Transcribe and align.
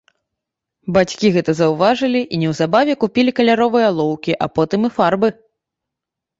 Бацькі 0.95 1.31
гэта 1.35 1.51
заўважылі 1.59 2.21
і 2.33 2.41
неўзабаве 2.45 2.97
купілі 3.05 3.37
каляровыя 3.43 3.85
алоўкі, 3.93 4.31
а 4.47 4.51
потым 4.59 4.81
і 4.93 4.95
фарбы. 4.99 5.29